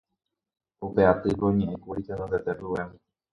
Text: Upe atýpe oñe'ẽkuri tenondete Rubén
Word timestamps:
Upe 0.85 1.01
atýpe 1.11 1.43
oñe'ẽkuri 1.51 2.01
tenondete 2.07 2.51
Rubén 2.59 2.89